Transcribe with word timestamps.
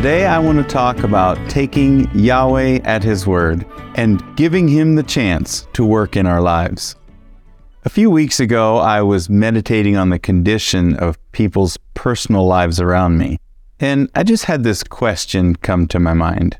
Today, 0.00 0.24
I 0.24 0.38
want 0.38 0.56
to 0.56 0.64
talk 0.64 1.02
about 1.02 1.36
taking 1.50 2.10
Yahweh 2.18 2.78
at 2.84 3.04
His 3.04 3.26
word 3.26 3.66
and 3.96 4.24
giving 4.34 4.66
Him 4.66 4.94
the 4.94 5.02
chance 5.02 5.68
to 5.74 5.84
work 5.84 6.16
in 6.16 6.24
our 6.24 6.40
lives. 6.40 6.96
A 7.84 7.90
few 7.90 8.08
weeks 8.10 8.40
ago, 8.40 8.78
I 8.78 9.02
was 9.02 9.28
meditating 9.28 9.98
on 9.98 10.08
the 10.08 10.18
condition 10.18 10.96
of 10.96 11.18
people's 11.32 11.76
personal 11.92 12.46
lives 12.46 12.80
around 12.80 13.18
me, 13.18 13.40
and 13.78 14.08
I 14.14 14.22
just 14.22 14.46
had 14.46 14.64
this 14.64 14.82
question 14.82 15.54
come 15.56 15.86
to 15.88 16.00
my 16.00 16.14
mind 16.14 16.58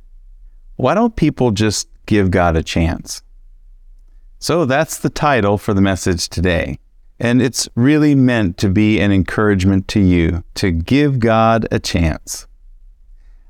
Why 0.77 0.93
don't 0.93 1.17
people 1.17 1.51
just 1.51 1.89
give 2.05 2.31
God 2.31 2.59
a 2.59 2.63
chance? 2.63 3.23
So 4.39 4.67
that's 4.67 4.99
the 4.99 5.09
title 5.09 5.57
for 5.57 5.73
the 5.73 5.81
message 5.81 6.29
today. 6.29 6.79
And 7.19 7.41
it's 7.41 7.71
really 7.75 8.15
meant 8.15 8.59
to 8.59 8.69
be 8.69 9.01
an 9.01 9.13
encouragement 9.13 9.89
to 9.89 10.01
you 10.01 10.45
to 10.57 10.71
give 10.71 11.21
God 11.21 11.67
a 11.71 11.79
chance. 11.79 12.47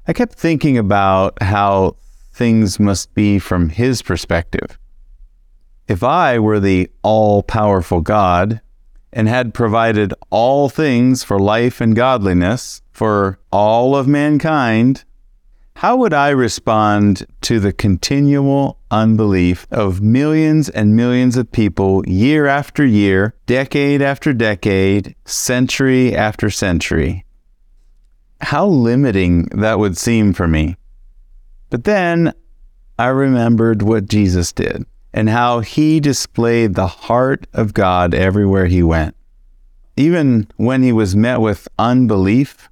I 0.07 0.13
kept 0.13 0.35
thinking 0.39 0.79
about 0.79 1.43
how 1.43 1.97
things 2.33 2.81
must 2.81 3.15
be 3.15 3.39
from 3.39 3.69
his 3.69 4.03
perspective. 4.03 4.79
If 5.89 6.03
I 6.03 6.39
were 6.39 6.61
the 6.61 6.91
all 7.03 7.43
powerful 7.43 8.01
God 8.01 8.61
and 9.13 9.29
had 9.29 9.55
provided 9.55 10.15
all 10.31 10.69
things 10.69 11.25
for 11.25 11.39
life 11.39 11.81
and 11.81 11.97
godliness 11.97 12.81
for 12.93 13.39
all 13.53 13.97
of 13.97 14.07
mankind, 14.07 15.05
how 15.77 15.97
would 15.97 16.13
I 16.13 16.29
respond 16.31 17.27
to 17.43 17.59
the 17.59 17.73
continual 17.73 18.79
unbelief 18.91 19.67
of 19.71 20.01
millions 20.01 20.69
and 20.69 20.95
millions 20.95 21.37
of 21.37 21.51
people 21.51 22.07
year 22.07 22.47
after 22.47 22.85
year, 22.85 23.35
decade 23.47 24.03
after 24.03 24.33
decade, 24.33 25.15
century 25.25 26.15
after 26.15 26.51
century? 26.51 27.25
How 28.41 28.67
limiting 28.67 29.45
that 29.47 29.79
would 29.79 29.97
seem 29.97 30.33
for 30.33 30.49
me. 30.49 30.77
But 31.69 31.85
then 31.85 32.33
I 32.99 33.07
remembered 33.07 33.83
what 33.83 34.07
Jesus 34.07 34.53
did 34.53 34.85
and 35.13 35.29
how 35.29 35.61
he 35.61 36.01
displayed 36.01 36.75
the 36.75 36.87
heart 36.87 37.47
of 37.53 37.75
God 37.75 38.15
everywhere 38.15 38.67
he 38.67 38.83
went. 38.83 39.17
Even 39.97 40.47
when 40.57 40.83
he 40.83 40.93
was 40.93 41.17
met 41.17 41.41
with 41.41 41.69
unbelief, 41.79 42.69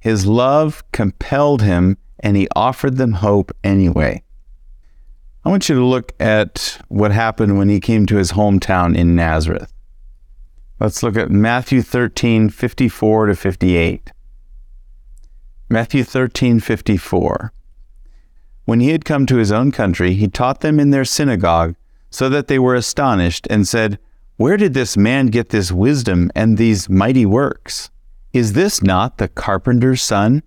his 0.00 0.26
love 0.26 0.82
compelled 0.92 1.62
him 1.62 1.96
and 2.20 2.36
he 2.36 2.48
offered 2.54 2.96
them 2.96 3.12
hope 3.12 3.52
anyway. 3.62 4.22
I 5.44 5.48
want 5.48 5.68
you 5.68 5.74
to 5.74 5.84
look 5.84 6.12
at 6.20 6.78
what 6.88 7.10
happened 7.10 7.58
when 7.58 7.68
he 7.68 7.80
came 7.80 8.06
to 8.06 8.16
his 8.16 8.32
hometown 8.32 8.96
in 8.96 9.16
Nazareth. 9.16 9.72
Let's 10.78 11.02
look 11.02 11.16
at 11.16 11.30
Matthew 11.30 11.82
13 11.82 12.48
54 12.48 13.26
to 13.26 13.34
58. 13.34 14.11
Matthew 15.72 16.04
13:54 16.04 17.50
When 18.66 18.80
he 18.80 18.90
had 18.90 19.06
come 19.06 19.24
to 19.24 19.36
his 19.36 19.50
own 19.50 19.72
country 19.72 20.12
he 20.12 20.28
taught 20.28 20.60
them 20.60 20.78
in 20.78 20.90
their 20.90 21.06
synagogue 21.06 21.76
so 22.10 22.28
that 22.28 22.46
they 22.46 22.58
were 22.58 22.74
astonished 22.74 23.46
and 23.48 23.66
said 23.66 23.98
Where 24.36 24.58
did 24.58 24.74
this 24.74 24.98
man 24.98 25.28
get 25.28 25.48
this 25.48 25.72
wisdom 25.72 26.30
and 26.34 26.58
these 26.58 26.90
mighty 26.90 27.24
works? 27.24 27.90
Is 28.34 28.52
this 28.52 28.82
not 28.82 29.16
the 29.16 29.28
carpenter's 29.28 30.02
son? 30.02 30.42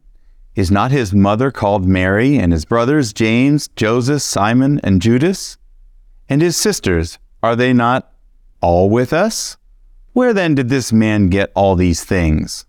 Is 0.53 0.70
not 0.70 0.92
his 0.92 1.12
mother 1.12 1.50
called 1.50 1.88
Mary 1.88 2.38
and 2.38 2.53
his 2.53 2.66
brothers 2.66 3.12
James 3.12 3.68
Joseph 3.70 4.22
Simon 4.22 4.80
and 4.84 5.02
Judas? 5.02 5.58
And 6.30 6.44
his 6.44 6.56
sisters 6.56 7.18
are 7.41 7.56
they 7.56 7.74
not 7.74 8.14
all 8.62 8.91
with 8.91 9.12
us? 9.12 9.58
Where 10.14 10.35
then 10.35 10.53
did 10.53 10.69
this 10.69 10.94
man 10.94 11.30
get 11.30 11.52
all 11.56 11.75
these 11.75 12.03
things? 12.03 12.68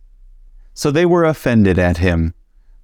So 0.72 0.90
they 0.90 1.04
were 1.04 1.24
offended 1.24 1.78
at 1.78 1.98
him. 1.98 2.32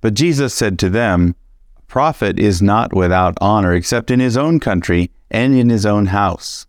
But 0.03 0.15
Jesus 0.15 0.53
said 0.53 0.79
to 0.81 0.91
them, 0.91 1.35
A 1.79 1.83
prophet 1.83 2.39
is 2.39 2.61
not 2.61 2.93
without 2.93 3.39
honor 3.41 3.73
except 3.73 4.11
in 4.11 4.21
his 4.21 4.37
own 4.37 4.61
country 4.61 5.11
and 5.31 5.55
in 5.55 5.71
his 5.71 5.87
own 5.87 6.07
house. 6.07 6.67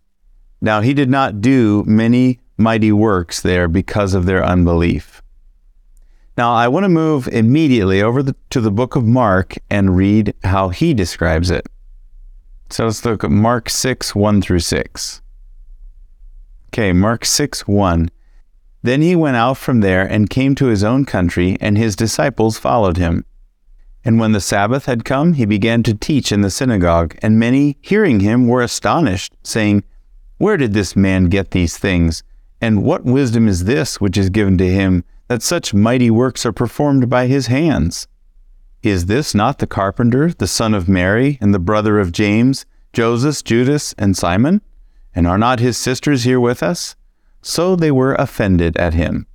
Now 0.62 0.80
he 0.80 0.94
did 0.94 1.10
not 1.10 1.42
do 1.42 1.84
many 1.86 2.40
mighty 2.56 2.92
works 2.92 3.42
there 3.42 3.68
because 3.68 4.14
of 4.14 4.24
their 4.24 4.42
unbelief. 4.42 5.20
Now 6.38 6.54
I 6.54 6.68
want 6.68 6.84
to 6.84 6.88
move 6.88 7.28
immediately 7.28 8.00
over 8.00 8.22
the, 8.22 8.36
to 8.50 8.60
the 8.60 8.70
book 8.70 8.96
of 8.96 9.04
Mark 9.04 9.56
and 9.68 9.96
read 9.96 10.32
how 10.44 10.68
he 10.68 10.94
describes 10.94 11.50
it. 11.50 11.66
So 12.70 12.84
let's 12.84 13.04
look 13.04 13.24
at 13.24 13.30
Mark 13.30 13.68
6, 13.68 14.14
1 14.14 14.42
through 14.42 14.60
6. 14.60 15.22
Okay, 16.68 16.92
Mark 16.92 17.24
6, 17.24 17.66
1. 17.66 18.10
Then 18.84 19.00
he 19.00 19.16
went 19.16 19.38
out 19.38 19.56
from 19.56 19.80
there 19.80 20.04
and 20.04 20.28
came 20.28 20.54
to 20.56 20.66
his 20.66 20.84
own 20.84 21.06
country, 21.06 21.56
and 21.58 21.78
his 21.78 21.96
disciples 21.96 22.58
followed 22.58 22.98
him. 22.98 23.24
And 24.04 24.20
when 24.20 24.32
the 24.32 24.42
Sabbath 24.42 24.84
had 24.84 25.06
come, 25.06 25.32
he 25.32 25.46
began 25.46 25.82
to 25.84 25.94
teach 25.94 26.30
in 26.30 26.42
the 26.42 26.50
synagogue, 26.50 27.16
and 27.22 27.38
many, 27.38 27.78
hearing 27.80 28.20
him, 28.20 28.46
were 28.46 28.60
astonished, 28.60 29.32
saying, 29.42 29.84
Where 30.36 30.58
did 30.58 30.74
this 30.74 30.94
man 30.94 31.30
get 31.30 31.52
these 31.52 31.78
things? 31.78 32.22
And 32.60 32.82
what 32.82 33.06
wisdom 33.06 33.48
is 33.48 33.64
this 33.64 34.02
which 34.02 34.18
is 34.18 34.28
given 34.28 34.58
to 34.58 34.70
him, 34.70 35.02
that 35.28 35.42
such 35.42 35.72
mighty 35.72 36.10
works 36.10 36.44
are 36.44 36.52
performed 36.52 37.08
by 37.08 37.26
his 37.26 37.46
hands? 37.46 38.06
Is 38.82 39.06
this 39.06 39.34
not 39.34 39.60
the 39.60 39.66
carpenter, 39.66 40.30
the 40.30 40.46
son 40.46 40.74
of 40.74 40.90
Mary, 40.90 41.38
and 41.40 41.54
the 41.54 41.58
brother 41.58 41.98
of 41.98 42.12
James, 42.12 42.66
Joseph, 42.92 43.44
Judas, 43.44 43.94
and 43.96 44.14
Simon? 44.14 44.60
And 45.14 45.26
are 45.26 45.38
not 45.38 45.58
his 45.58 45.78
sisters 45.78 46.24
here 46.24 46.38
with 46.38 46.62
us? 46.62 46.96
So 47.44 47.76
they 47.76 47.90
were 47.90 48.14
offended 48.14 48.74
at 48.78 48.94
him. 48.94 49.26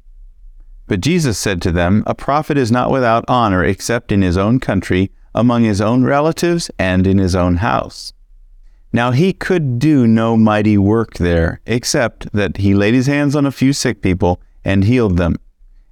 But 0.88 1.00
Jesus 1.00 1.38
said 1.38 1.62
to 1.62 1.72
them, 1.72 2.04
A 2.08 2.16
prophet 2.16 2.58
is 2.58 2.72
not 2.72 2.90
without 2.90 3.24
honor 3.28 3.64
except 3.64 4.12
in 4.12 4.24
his 4.24 4.36
own 4.36 4.60
country, 4.60 5.12
among 5.36 5.64
his 5.64 5.80
own 5.80 6.04
relatives, 6.04 6.72
and 6.80 7.06
in 7.06 7.20
his 7.20 7.36
own 7.36 7.58
house. 7.58 8.12
Now 8.92 9.12
he 9.12 9.32
could 9.32 9.78
do 9.78 10.08
no 10.08 10.36
mighty 10.36 10.76
work 10.76 11.14
there, 11.14 11.62
except 11.68 12.32
that 12.34 12.58
he 12.58 12.74
laid 12.74 12.96
his 12.96 13.06
hands 13.06 13.36
on 13.36 13.46
a 13.46 13.52
few 13.52 13.74
sick 13.74 14.02
people 14.02 14.42
and 14.66 14.84
healed 14.84 15.18
them. 15.18 15.36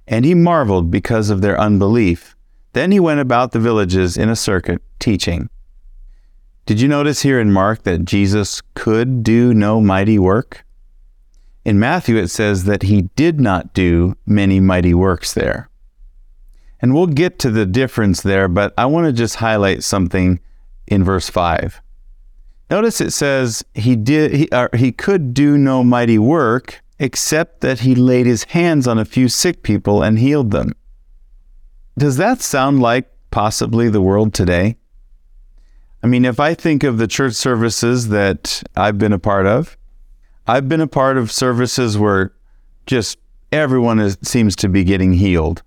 And 0.08 0.24
he 0.24 0.34
marveled 0.34 0.90
because 0.90 1.30
of 1.30 1.40
their 1.40 1.58
unbelief. 1.58 2.34
Then 2.72 2.90
he 2.90 2.98
went 2.98 3.20
about 3.20 3.52
the 3.52 3.60
villages 3.60 4.16
in 4.16 4.28
a 4.28 4.34
circuit, 4.34 4.82
teaching. 4.98 5.48
Did 6.66 6.80
you 6.80 6.88
notice 6.88 7.22
here 7.22 7.38
in 7.38 7.52
Mark 7.52 7.84
that 7.84 8.04
Jesus 8.04 8.60
could 8.74 9.22
do 9.22 9.54
no 9.54 9.80
mighty 9.80 10.18
work? 10.18 10.64
In 11.64 11.78
Matthew, 11.78 12.16
it 12.16 12.28
says 12.28 12.64
that 12.64 12.84
he 12.84 13.02
did 13.16 13.40
not 13.40 13.74
do 13.74 14.16
many 14.26 14.60
mighty 14.60 14.94
works 14.94 15.34
there. 15.34 15.68
And 16.80 16.94
we'll 16.94 17.08
get 17.08 17.38
to 17.40 17.50
the 17.50 17.66
difference 17.66 18.22
there, 18.22 18.48
but 18.48 18.72
I 18.78 18.86
want 18.86 19.06
to 19.06 19.12
just 19.12 19.36
highlight 19.36 19.82
something 19.82 20.40
in 20.86 21.04
verse 21.04 21.28
5. 21.28 21.82
Notice 22.70 23.00
it 23.00 23.12
says 23.12 23.64
he 23.74 23.96
did 23.96 24.34
he, 24.34 24.50
uh, 24.50 24.68
he 24.76 24.92
could 24.92 25.32
do 25.32 25.56
no 25.56 25.82
mighty 25.82 26.18
work 26.18 26.82
except 26.98 27.60
that 27.62 27.80
he 27.80 27.94
laid 27.94 28.26
his 28.26 28.44
hands 28.44 28.86
on 28.86 28.98
a 28.98 29.04
few 29.04 29.28
sick 29.28 29.62
people 29.62 30.02
and 30.02 30.18
healed 30.18 30.50
them. 30.50 30.72
Does 31.96 32.16
that 32.18 32.42
sound 32.42 32.80
like 32.80 33.10
possibly 33.30 33.88
the 33.88 34.02
world 34.02 34.34
today? 34.34 34.76
I 36.02 36.06
mean, 36.06 36.24
if 36.24 36.38
I 36.38 36.54
think 36.54 36.84
of 36.84 36.98
the 36.98 37.06
church 37.06 37.34
services 37.34 38.08
that 38.08 38.62
I've 38.76 38.98
been 38.98 39.12
a 39.12 39.18
part 39.18 39.46
of, 39.46 39.77
I've 40.48 40.66
been 40.66 40.80
a 40.80 40.86
part 40.86 41.18
of 41.18 41.30
services 41.30 41.98
where 41.98 42.32
just 42.86 43.18
everyone 43.52 44.00
is, 44.00 44.16
seems 44.22 44.56
to 44.56 44.68
be 44.70 44.82
getting 44.82 45.12
healed. 45.12 45.62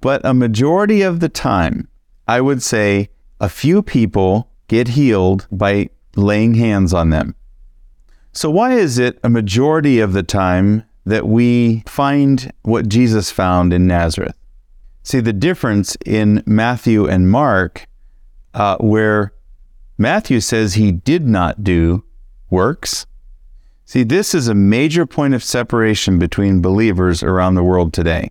But 0.00 0.20
a 0.24 0.34
majority 0.34 1.02
of 1.02 1.20
the 1.20 1.28
time, 1.28 1.86
I 2.26 2.40
would 2.40 2.64
say 2.64 3.10
a 3.40 3.48
few 3.48 3.80
people 3.80 4.50
get 4.66 4.88
healed 4.88 5.46
by 5.52 5.90
laying 6.16 6.54
hands 6.54 6.92
on 6.92 7.10
them. 7.10 7.36
So, 8.32 8.50
why 8.50 8.72
is 8.72 8.98
it 8.98 9.20
a 9.22 9.30
majority 9.30 10.00
of 10.00 10.14
the 10.14 10.24
time 10.24 10.82
that 11.06 11.28
we 11.28 11.84
find 11.86 12.52
what 12.62 12.88
Jesus 12.88 13.30
found 13.30 13.72
in 13.72 13.86
Nazareth? 13.86 14.36
See, 15.04 15.20
the 15.20 15.32
difference 15.32 15.96
in 16.04 16.42
Matthew 16.44 17.06
and 17.06 17.30
Mark, 17.30 17.86
uh, 18.54 18.78
where 18.78 19.32
Matthew 19.96 20.40
says 20.40 20.74
he 20.74 20.90
did 20.90 21.28
not 21.28 21.62
do 21.62 22.04
works, 22.50 23.06
See, 23.92 24.04
this 24.04 24.34
is 24.34 24.48
a 24.48 24.54
major 24.54 25.04
point 25.04 25.34
of 25.34 25.44
separation 25.44 26.18
between 26.18 26.62
believers 26.62 27.22
around 27.22 27.56
the 27.56 27.62
world 27.62 27.92
today. 27.92 28.30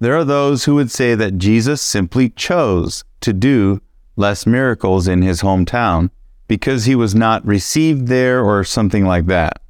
There 0.00 0.16
are 0.16 0.24
those 0.24 0.64
who 0.64 0.74
would 0.74 0.90
say 0.90 1.14
that 1.14 1.38
Jesus 1.38 1.80
simply 1.80 2.30
chose 2.30 3.04
to 3.20 3.32
do 3.32 3.80
less 4.16 4.44
miracles 4.44 5.06
in 5.06 5.22
his 5.22 5.42
hometown 5.42 6.10
because 6.48 6.84
he 6.84 6.96
was 6.96 7.14
not 7.14 7.46
received 7.46 8.08
there 8.08 8.44
or 8.44 8.64
something 8.64 9.06
like 9.06 9.26
that. 9.26 9.62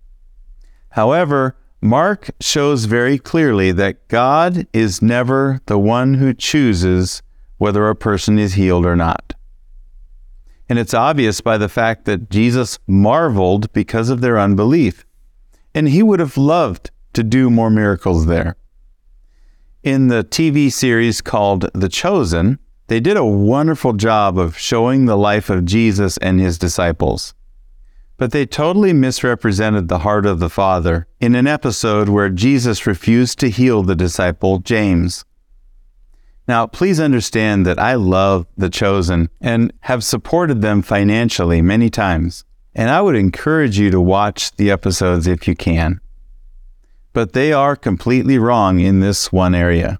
However, 0.88 1.58
Mark 1.82 2.31
shows 2.40 2.87
very 2.87 3.19
clearly 3.19 3.72
that 3.72 4.08
God 4.08 4.66
is 4.72 5.02
never 5.02 5.60
the 5.66 5.78
one 5.78 6.14
who 6.14 6.32
chooses 6.32 7.22
whether 7.58 7.87
a 7.90 7.94
person 7.94 8.38
is 8.38 8.54
healed 8.54 8.87
or 8.87 8.96
not. 8.96 9.25
And 10.68 10.78
it's 10.78 10.94
obvious 10.94 11.40
by 11.40 11.58
the 11.58 11.68
fact 11.68 12.04
that 12.06 12.28
Jesus 12.28 12.78
marveled 12.86 13.72
because 13.72 14.10
of 14.10 14.20
their 14.20 14.38
unbelief. 14.38 15.06
And 15.74 15.88
he 15.88 16.02
would 16.02 16.20
have 16.20 16.36
loved 16.36 16.90
to 17.12 17.22
do 17.22 17.50
more 17.50 17.70
miracles 17.70 18.26
there. 18.26 18.56
In 19.82 20.08
the 20.08 20.24
TV 20.24 20.72
series 20.72 21.20
called 21.20 21.70
The 21.72 21.88
Chosen, 21.88 22.58
They 22.88 22.98
did 22.98 23.16
a 23.16 23.24
wonderful 23.24 23.92
job 23.92 24.38
of 24.38 24.58
showing 24.58 25.04
the 25.04 25.16
life 25.16 25.48
of 25.48 25.64
Jesus 25.64 26.16
and 26.18 26.40
his 26.40 26.58
disciples. 26.58 27.34
But 28.16 28.32
they 28.32 28.46
totally 28.46 28.92
misrepresented 28.92 29.88
the 29.88 29.98
heart 29.98 30.26
of 30.26 30.38
the 30.38 30.48
Father 30.48 31.06
in 31.20 31.34
an 31.34 31.46
episode 31.46 32.08
where 32.08 32.30
Jesus 32.30 32.86
refused 32.86 33.38
to 33.40 33.50
heal 33.50 33.82
the 33.82 33.94
disciple 33.94 34.58
James. 34.58 35.24
Now, 36.48 36.66
please 36.66 37.00
understand 37.00 37.66
that 37.66 37.78
I 37.78 37.94
love 37.94 38.46
the 38.56 38.70
chosen 38.70 39.28
and 39.40 39.72
have 39.81 40.04
supported 40.04 40.62
them 40.62 40.81
financially 40.81 41.60
many 41.60 41.90
times, 41.90 42.44
and 42.75 42.88
I 42.88 43.00
would 43.00 43.16
encourage 43.16 43.78
you 43.78 43.90
to 43.90 44.00
watch 44.00 44.52
the 44.52 44.70
episodes 44.70 45.26
if 45.26 45.48
you 45.48 45.56
can. 45.56 46.00
But 47.12 47.32
they 47.32 47.52
are 47.52 47.75
completely 47.75 48.38
wrong 48.38 48.78
in 48.78 49.00
this 49.00 49.32
one 49.32 49.54
area. 49.54 49.98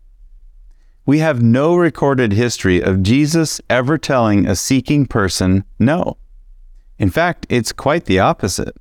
We 1.05 1.19
have 1.21 1.43
no 1.43 1.77
recorded 1.77 2.33
history 2.33 2.81
of 2.81 3.03
Jesus 3.03 3.61
ever 3.71 3.97
telling 3.99 4.47
a 4.47 4.57
seeking 4.57 5.07
person 5.07 5.65
no. 5.79 6.17
In 6.99 7.11
fact, 7.11 7.47
it's 7.49 7.73
quite 7.73 8.05
the 8.07 8.19
opposite. 8.19 8.77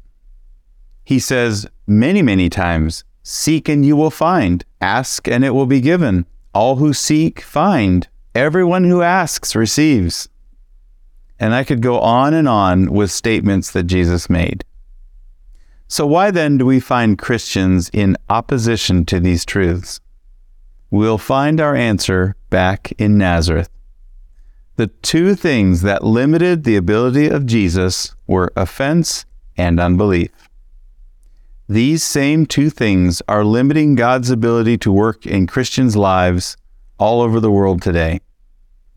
He 1.03 1.19
says 1.19 1.67
many, 1.87 2.21
many 2.21 2.49
times, 2.49 3.03
Seek 3.21 3.67
and 3.69 3.83
you 3.83 3.95
will 3.95 4.11
find, 4.11 4.63
ask 4.81 5.27
and 5.27 5.43
it 5.43 5.51
will 5.51 5.65
be 5.65 5.81
given. 5.81 6.25
All 6.55 6.77
who 6.77 6.93
seek, 6.93 7.41
find. 7.41 8.07
Everyone 8.33 8.85
who 8.85 9.03
asks, 9.03 9.55
receives. 9.55 10.27
And 11.39 11.53
I 11.53 11.63
could 11.63 11.81
go 11.81 11.99
on 11.99 12.33
and 12.33 12.47
on 12.47 12.91
with 12.91 13.11
statements 13.11 13.69
that 13.71 13.83
Jesus 13.83 14.29
made. 14.29 14.65
So, 15.87 16.07
why 16.07 16.31
then 16.31 16.57
do 16.57 16.65
we 16.65 16.79
find 16.79 17.19
Christians 17.19 17.91
in 17.93 18.17
opposition 18.29 19.05
to 19.05 19.19
these 19.19 19.45
truths? 19.45 20.01
we'll 20.95 21.17
find 21.17 21.59
our 21.59 21.75
answer 21.75 22.35
back 22.49 22.93
in 22.97 23.17
Nazareth. 23.17 23.69
The 24.77 24.87
two 24.87 25.35
things 25.35 25.81
that 25.81 26.03
limited 26.03 26.63
the 26.63 26.75
ability 26.77 27.27
of 27.27 27.45
Jesus 27.45 28.15
were 28.27 28.51
offense 28.55 29.25
and 29.57 29.79
unbelief. 29.79 30.44
These 31.67 32.03
same 32.03 32.45
two 32.45 32.69
things 32.69 33.23
are 33.27 33.43
limiting 33.43 33.95
God's 33.95 34.29
ability 34.29 34.77
to 34.79 34.91
work 34.91 35.25
in 35.25 35.47
Christians' 35.47 35.95
lives 35.95 36.57
all 36.99 37.21
over 37.21 37.39
the 37.39 37.51
world 37.51 37.81
today. 37.81 38.19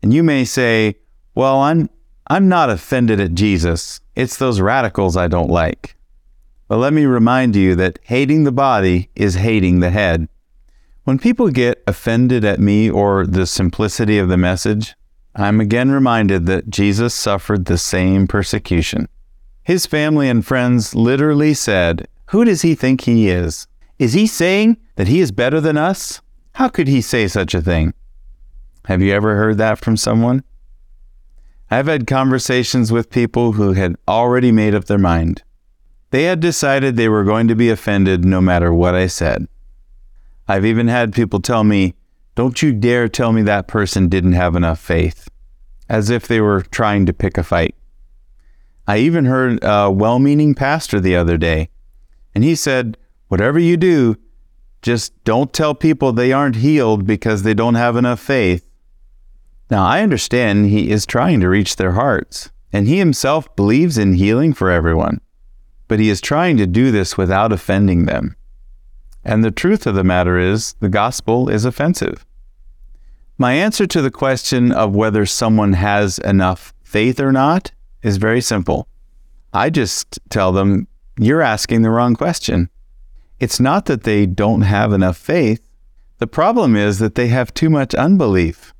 And 0.03 0.13
you 0.13 0.21
may 0.23 0.45
say, 0.45 0.95
well, 1.33 1.61
I'm, 1.61 1.89
I'm 2.27 2.47
not 2.47 2.69
offended 2.69 3.19
at 3.19 3.33
Jesus. 3.33 4.01
It's 4.15 4.37
those 4.37 4.61
radicals 4.61 5.17
I 5.17 5.27
don't 5.27 5.49
like. 5.49 5.95
But 6.67 6.77
let 6.77 6.93
me 6.93 7.05
remind 7.05 7.55
you 7.55 7.73
that 7.75 7.97
hating 8.03 8.43
the 8.43 8.51
body 8.51 9.09
is 9.15 9.33
hating 9.33 9.79
the 9.79 9.89
head. 9.89 10.29
When 11.05 11.17
people 11.17 11.49
get 11.49 11.81
offended 11.87 12.45
at 12.45 12.59
me 12.59 12.87
or 12.87 13.25
the 13.25 13.47
simplicity 13.47 14.19
of 14.19 14.29
the 14.29 14.37
message, 14.37 14.95
I'm 15.33 15.59
again 15.59 15.89
reminded 15.89 16.45
that 16.45 16.69
Jesus 16.69 17.15
suffered 17.15 17.65
the 17.65 17.79
same 17.79 18.27
persecution. 18.27 19.07
His 19.63 19.87
family 19.87 20.29
and 20.29 20.45
friends 20.45 20.93
literally 20.93 21.55
said, 21.55 22.07
Who 22.29 22.45
does 22.45 22.61
he 22.61 22.75
think 22.75 23.01
he 23.01 23.27
is? 23.27 23.67
Is 23.97 24.13
he 24.13 24.27
saying 24.27 24.77
that 24.97 25.07
he 25.07 25.19
is 25.19 25.31
better 25.31 25.59
than 25.59 25.77
us? 25.77 26.21
How 26.53 26.69
could 26.69 26.87
he 26.87 27.01
say 27.01 27.27
such 27.27 27.55
a 27.55 27.61
thing? 27.61 27.93
Have 28.85 29.01
you 29.01 29.13
ever 29.13 29.35
heard 29.35 29.57
that 29.57 29.79
from 29.79 29.97
someone? 29.97 30.43
I've 31.71 31.87
had 31.87 32.05
conversations 32.05 32.91
with 32.91 33.09
people 33.09 33.53
who 33.53 33.73
had 33.73 33.95
already 34.07 34.51
made 34.51 34.75
up 34.75 34.85
their 34.85 34.99
mind. 34.99 35.41
They 36.11 36.23
had 36.23 36.39
decided 36.39 36.95
they 36.95 37.09
were 37.09 37.23
going 37.23 37.47
to 37.47 37.55
be 37.55 37.71
offended 37.71 38.23
no 38.23 38.41
matter 38.41 38.71
what 38.71 38.93
I 38.93 39.07
said. 39.07 39.47
I've 40.47 40.65
even 40.65 40.87
had 40.87 41.13
people 41.13 41.39
tell 41.39 41.63
me, 41.63 41.95
Don't 42.35 42.61
you 42.61 42.73
dare 42.73 43.07
tell 43.07 43.31
me 43.31 43.41
that 43.43 43.67
person 43.67 44.07
didn't 44.07 44.33
have 44.33 44.55
enough 44.55 44.79
faith, 44.79 45.29
as 45.87 46.11
if 46.11 46.27
they 46.27 46.41
were 46.41 46.61
trying 46.61 47.07
to 47.07 47.13
pick 47.13 47.39
a 47.39 47.43
fight. 47.43 47.73
I 48.87 48.97
even 48.99 49.25
heard 49.25 49.59
a 49.63 49.89
well 49.89 50.19
meaning 50.19 50.53
pastor 50.53 50.99
the 50.99 51.15
other 51.15 51.37
day, 51.37 51.69
and 52.33 52.43
he 52.43 52.55
said, 52.55 52.97
Whatever 53.27 53.59
you 53.59 53.77
do, 53.77 54.17
just 54.81 55.23
don't 55.23 55.53
tell 55.53 55.75
people 55.75 56.11
they 56.11 56.31
aren't 56.31 56.57
healed 56.57 57.05
because 57.05 57.43
they 57.43 57.53
don't 57.53 57.75
have 57.75 57.95
enough 57.95 58.19
faith. 58.19 58.67
Now, 59.69 59.85
I 59.85 60.01
understand 60.01 60.65
he 60.65 60.89
is 60.89 61.05
trying 61.05 61.41
to 61.41 61.49
reach 61.49 61.75
their 61.75 61.91
hearts, 61.91 62.49
and 62.73 62.87
he 62.87 62.97
himself 62.97 63.55
believes 63.55 63.97
in 63.97 64.13
healing 64.13 64.53
for 64.53 64.71
everyone, 64.71 65.21
but 65.87 65.99
he 65.99 66.09
is 66.09 66.21
trying 66.21 66.57
to 66.57 66.65
do 66.65 66.91
this 66.91 67.17
without 67.17 67.51
offending 67.51 68.05
them. 68.05 68.35
And 69.23 69.43
the 69.43 69.51
truth 69.51 69.85
of 69.85 69.95
the 69.95 70.03
matter 70.03 70.39
is, 70.39 70.73
the 70.79 70.89
gospel 70.89 71.49
is 71.49 71.65
offensive. 71.65 72.25
My 73.37 73.53
answer 73.53 73.85
to 73.87 74.01
the 74.01 74.11
question 74.11 74.71
of 74.71 74.95
whether 74.95 75.25
someone 75.25 75.73
has 75.73 76.19
enough 76.19 76.73
faith 76.83 77.19
or 77.19 77.31
not 77.31 77.71
is 78.01 78.17
very 78.17 78.41
simple. 78.41 78.87
I 79.53 79.69
just 79.69 80.19
tell 80.29 80.51
them, 80.51 80.87
you're 81.19 81.41
asking 81.41 81.81
the 81.81 81.89
wrong 81.89 82.15
question. 82.15 82.69
It's 83.39 83.59
not 83.59 83.85
that 83.85 84.03
they 84.03 84.25
don't 84.25 84.61
have 84.61 84.93
enough 84.93 85.17
faith. 85.17 85.61
The 86.17 86.27
problem 86.27 86.75
is 86.75 86.99
that 86.99 87.15
they 87.15 87.27
have 87.27 87.53
too 87.53 87.69
much 87.69 87.93
unbelief. 87.93 88.73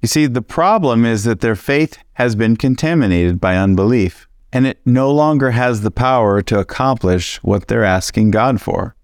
You 0.00 0.08
see, 0.08 0.26
the 0.26 0.42
problem 0.42 1.04
is 1.04 1.24
that 1.24 1.40
their 1.40 1.56
faith 1.56 1.98
has 2.14 2.36
been 2.36 2.56
contaminated 2.56 3.40
by 3.40 3.56
unbelief, 3.56 4.28
and 4.52 4.66
it 4.66 4.78
no 4.84 5.10
longer 5.10 5.50
has 5.50 5.80
the 5.80 5.90
power 5.90 6.42
to 6.42 6.60
accomplish 6.60 7.42
what 7.42 7.66
they're 7.66 7.84
asking 7.84 8.30
God 8.30 8.60
for. 8.60 8.94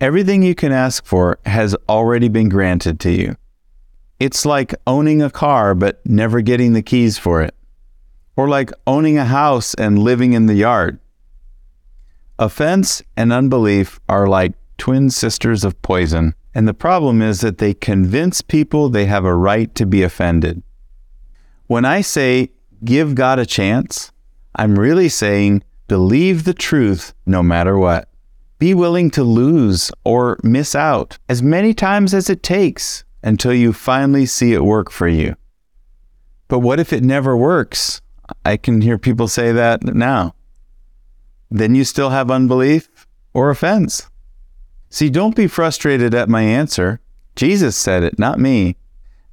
Everything 0.00 0.44
you 0.44 0.54
can 0.54 0.70
ask 0.70 1.04
for 1.04 1.38
has 1.44 1.74
already 1.88 2.28
been 2.28 2.48
granted 2.48 3.00
to 3.00 3.10
you. 3.10 3.36
It's 4.20 4.46
like 4.46 4.74
owning 4.86 5.22
a 5.22 5.30
car 5.30 5.74
but 5.74 6.04
never 6.06 6.40
getting 6.40 6.72
the 6.72 6.82
keys 6.82 7.18
for 7.18 7.42
it, 7.42 7.54
or 8.36 8.48
like 8.48 8.70
owning 8.86 9.18
a 9.18 9.24
house 9.24 9.74
and 9.74 9.98
living 9.98 10.32
in 10.32 10.46
the 10.46 10.54
yard. 10.54 11.00
Offense 12.38 13.02
and 13.16 13.32
unbelief 13.32 13.98
are 14.08 14.28
like 14.28 14.52
twin 14.76 15.10
sisters 15.10 15.64
of 15.64 15.80
poison, 15.82 16.34
and 16.54 16.68
the 16.68 16.74
problem 16.74 17.20
is 17.20 17.40
that 17.40 17.58
they 17.58 17.74
convince 17.74 18.42
people 18.42 18.88
they 18.88 19.06
have 19.06 19.24
a 19.24 19.34
right 19.34 19.74
to 19.74 19.84
be 19.84 20.02
offended. 20.02 20.62
When 21.66 21.84
I 21.84 22.00
say 22.00 22.50
give 22.84 23.16
God 23.16 23.40
a 23.40 23.46
chance, 23.46 24.12
I'm 24.54 24.78
really 24.78 25.08
saying 25.08 25.64
believe 25.88 26.44
the 26.44 26.54
truth 26.54 27.12
no 27.26 27.42
matter 27.42 27.76
what. 27.76 28.08
Be 28.58 28.72
willing 28.72 29.10
to 29.12 29.24
lose 29.24 29.90
or 30.04 30.38
miss 30.42 30.74
out 30.74 31.18
as 31.28 31.42
many 31.42 31.74
times 31.74 32.14
as 32.14 32.30
it 32.30 32.42
takes 32.42 33.04
until 33.22 33.52
you 33.52 33.72
finally 33.72 34.26
see 34.26 34.52
it 34.52 34.64
work 34.64 34.90
for 34.90 35.08
you. 35.08 35.34
But 36.46 36.60
what 36.60 36.78
if 36.78 36.92
it 36.92 37.02
never 37.02 37.36
works? 37.36 38.00
I 38.44 38.56
can 38.56 38.80
hear 38.80 38.98
people 38.98 39.28
say 39.28 39.52
that 39.52 39.82
now. 39.82 40.34
Then 41.50 41.74
you 41.74 41.84
still 41.84 42.10
have 42.10 42.30
unbelief 42.30 42.88
or 43.32 43.50
offense. 43.50 44.08
See, 44.90 45.10
don't 45.10 45.36
be 45.36 45.46
frustrated 45.46 46.14
at 46.14 46.28
my 46.28 46.42
answer. 46.42 47.00
Jesus 47.36 47.76
said 47.76 48.02
it, 48.02 48.18
not 48.18 48.38
me. 48.38 48.76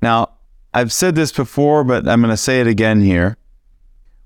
Now, 0.02 0.32
I've 0.74 0.92
said 0.92 1.16
this 1.16 1.32
before, 1.32 1.84
but 1.84 2.08
I'm 2.08 2.22
going 2.22 2.32
to 2.32 2.38
say 2.38 2.60
it 2.60 2.68
again 2.68 3.02
here. 3.02 3.38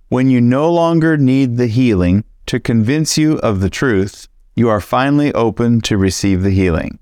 When 0.09 0.29
you 0.29 0.41
no 0.41 0.71
longer 0.71 1.17
need 1.17 1.57
the 1.57 1.67
healing 1.67 2.23
to 2.47 2.59
convince 2.59 3.17
you 3.17 3.37
of 3.39 3.59
the 3.59 3.69
truth, 3.69 4.27
you 4.55 4.67
are 4.67 4.81
finally 4.81 5.31
open 5.33 5.81
to 5.81 5.97
receive 5.97 6.41
the 6.41 6.49
healing. 6.49 6.97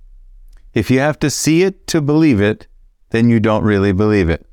If 0.74 0.91
you 0.91 1.00
have 1.00 1.17
to 1.20 1.29
see 1.29 1.63
it 1.63 1.88
to 1.88 2.01
believe 2.01 2.41
it, 2.41 2.67
then 3.10 3.29
you 3.29 3.39
don't 3.39 3.63
really 3.63 3.94
believe 3.94 4.29
it. 4.29 4.46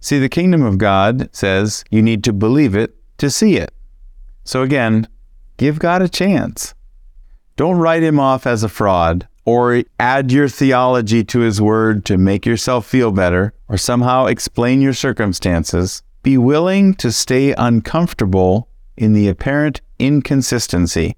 See, 0.00 0.18
the 0.18 0.28
kingdom 0.28 0.62
of 0.62 0.78
God 0.78 1.28
says 1.32 1.84
you 1.90 2.02
need 2.02 2.24
to 2.24 2.32
believe 2.32 2.74
it 2.74 2.96
to 3.18 3.30
see 3.30 3.56
it. 3.56 3.72
So 4.44 4.62
again, 4.62 5.06
give 5.60 5.78
God 5.78 6.00
a 6.00 6.08
chance. 6.08 6.74
Don't 7.56 7.76
write 7.76 8.02
him 8.02 8.18
off 8.18 8.46
as 8.46 8.62
a 8.62 8.68
fraud 8.68 9.28
or 9.44 9.82
add 9.98 10.32
your 10.32 10.48
theology 10.48 11.22
to 11.24 11.40
his 11.40 11.60
word 11.60 12.06
to 12.06 12.16
make 12.16 12.46
yourself 12.46 12.86
feel 12.86 13.12
better 13.12 13.52
or 13.68 13.76
somehow 13.76 14.24
explain 14.24 14.80
your 14.80 14.94
circumstances. 14.94 16.02
Be 16.22 16.38
willing 16.38 16.94
to 16.94 17.12
stay 17.12 17.52
uncomfortable 17.52 18.68
in 18.96 19.12
the 19.12 19.28
apparent 19.28 19.82
inconsistency 19.98 21.14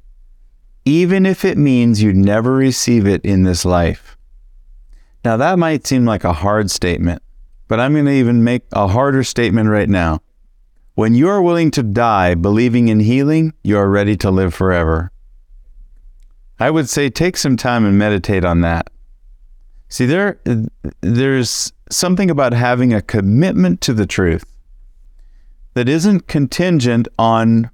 even 0.84 1.24
if 1.24 1.44
it 1.44 1.56
means 1.56 2.02
you 2.02 2.12
never 2.12 2.52
receive 2.54 3.06
it 3.06 3.24
in 3.24 3.44
this 3.44 3.64
life. 3.64 4.16
Now, 5.24 5.36
that 5.36 5.56
might 5.56 5.86
seem 5.86 6.04
like 6.04 6.24
a 6.24 6.32
hard 6.32 6.68
statement, 6.68 7.22
but 7.68 7.78
I'm 7.78 7.92
going 7.92 8.06
to 8.06 8.10
even 8.10 8.42
make 8.42 8.64
a 8.72 8.88
harder 8.88 9.22
statement 9.22 9.68
right 9.68 9.88
now. 9.88 10.20
When 10.94 11.14
you 11.14 11.28
are 11.28 11.42
willing 11.42 11.70
to 11.72 11.82
die 11.82 12.34
believing 12.34 12.88
in 12.88 13.00
healing, 13.00 13.54
you 13.62 13.78
are 13.78 13.88
ready 13.88 14.16
to 14.18 14.30
live 14.30 14.54
forever. 14.54 15.10
I 16.58 16.70
would 16.70 16.88
say 16.88 17.08
take 17.08 17.36
some 17.36 17.56
time 17.56 17.84
and 17.84 17.98
meditate 17.98 18.44
on 18.44 18.60
that. 18.60 18.90
See, 19.88 20.06
there, 20.06 20.40
there's 21.00 21.72
something 21.90 22.30
about 22.30 22.52
having 22.52 22.92
a 22.92 23.02
commitment 23.02 23.80
to 23.82 23.92
the 23.92 24.06
truth 24.06 24.44
that 25.74 25.88
isn't 25.88 26.28
contingent 26.28 27.08
on 27.18 27.70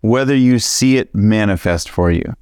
whether 0.00 0.34
you 0.34 0.58
see 0.58 0.96
it 0.96 1.14
manifest 1.14 1.88
for 1.88 2.10
you 2.10 2.34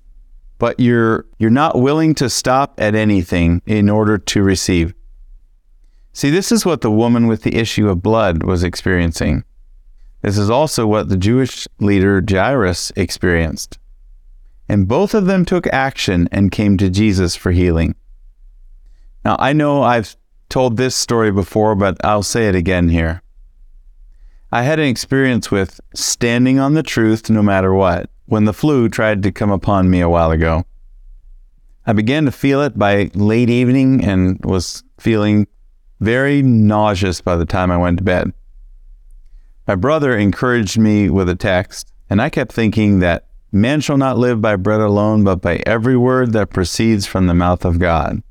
but 0.58 0.78
you're 0.78 1.24
you're 1.38 1.50
not 1.50 1.80
willing 1.80 2.14
to 2.16 2.28
stop 2.28 2.74
at 2.78 2.94
anything 2.94 3.62
in 3.64 3.88
order 3.88 4.18
to 4.18 4.42
receive. 4.42 4.92
See, 6.12 6.30
this 6.30 6.50
is 6.50 6.66
what 6.66 6.80
the 6.80 6.90
woman 6.90 7.28
with 7.28 7.42
the 7.42 7.56
issue 7.56 7.88
of 7.88 8.02
blood 8.02 8.42
was 8.42 8.64
experiencing. 8.64 9.44
This 10.22 10.36
is 10.36 10.50
also 10.50 10.86
what 10.86 11.08
the 11.08 11.16
Jewish 11.16 11.68
leader 11.78 12.22
Jairus 12.28 12.92
experienced. 12.96 13.78
And 14.68 14.88
both 14.88 15.14
of 15.14 15.26
them 15.26 15.44
took 15.44 15.66
action 15.68 16.28
and 16.32 16.50
came 16.50 16.76
to 16.78 16.90
Jesus 16.90 17.36
for 17.36 17.52
healing. 17.52 17.94
Now, 19.24 19.36
I 19.38 19.52
know 19.52 19.82
I've 19.82 20.16
told 20.48 20.76
this 20.76 20.94
story 20.94 21.30
before, 21.30 21.74
but 21.74 21.96
I'll 22.04 22.22
say 22.22 22.48
it 22.48 22.54
again 22.54 22.88
here. 22.88 23.22
I 24.50 24.62
had 24.62 24.78
an 24.78 24.86
experience 24.86 25.50
with 25.50 25.80
standing 25.94 26.58
on 26.58 26.74
the 26.74 26.82
truth 26.82 27.28
no 27.28 27.42
matter 27.42 27.72
what 27.74 28.10
when 28.26 28.44
the 28.44 28.52
flu 28.52 28.88
tried 28.88 29.22
to 29.22 29.32
come 29.32 29.50
upon 29.50 29.90
me 29.90 30.00
a 30.00 30.08
while 30.08 30.30
ago. 30.30 30.64
I 31.86 31.92
began 31.92 32.24
to 32.26 32.32
feel 32.32 32.62
it 32.62 32.78
by 32.78 33.10
late 33.14 33.50
evening 33.50 34.04
and 34.04 34.38
was 34.44 34.82
feeling 34.98 35.46
very 36.00 36.42
nauseous 36.42 37.20
by 37.20 37.36
the 37.36 37.46
time 37.46 37.70
I 37.70 37.76
went 37.76 37.98
to 37.98 38.04
bed. 38.04 38.32
My 39.68 39.74
brother 39.74 40.16
encouraged 40.16 40.78
me 40.78 41.10
with 41.10 41.28
a 41.28 41.34
text, 41.34 41.92
and 42.08 42.22
I 42.22 42.30
kept 42.30 42.52
thinking 42.52 43.00
that 43.00 43.26
man 43.52 43.82
shall 43.82 43.98
not 43.98 44.16
live 44.16 44.40
by 44.40 44.56
bread 44.56 44.80
alone, 44.80 45.24
but 45.24 45.42
by 45.42 45.60
every 45.66 45.94
word 45.94 46.32
that 46.32 46.48
proceeds 46.48 47.04
from 47.04 47.26
the 47.26 47.34
mouth 47.34 47.66
of 47.66 47.78
God. 47.78 48.22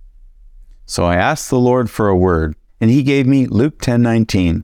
So 0.88 1.06
I 1.06 1.16
asked 1.16 1.52
the 1.52 1.60
Lord 1.60 1.92
for 1.92 2.08
a 2.08 2.18
word, 2.18 2.56
and 2.82 2.90
he 2.90 3.04
gave 3.04 3.28
me 3.28 3.46
Luke 3.46 3.80
10:19. 3.80 4.64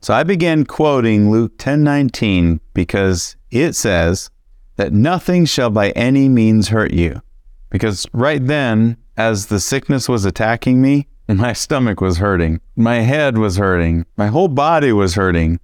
So 0.00 0.14
I 0.14 0.22
began 0.22 0.64
quoting 0.64 1.28
Luke 1.28 1.58
10:19 1.58 2.60
because 2.72 3.34
it 3.50 3.74
says 3.74 4.30
that 4.76 4.92
nothing 4.92 5.44
shall 5.44 5.70
by 5.70 5.90
any 5.90 6.28
means 6.28 6.68
hurt 6.68 6.92
you. 6.92 7.20
Because 7.68 8.06
right 8.12 8.46
then, 8.46 8.96
as 9.16 9.46
the 9.46 9.58
sickness 9.58 10.08
was 10.08 10.24
attacking 10.24 10.80
me, 10.80 11.08
my 11.28 11.52
stomach 11.52 12.00
was 12.00 12.18
hurting, 12.18 12.60
my 12.76 13.00
head 13.00 13.38
was 13.38 13.56
hurting, 13.56 14.06
my 14.16 14.28
whole 14.28 14.46
body 14.46 14.92
was 14.92 15.16
hurting. 15.16 15.58